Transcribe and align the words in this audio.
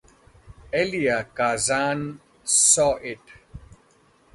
Elia 0.73 1.29
Kazan 1.35 2.19
saw 2.43 2.95
it. 2.95 3.19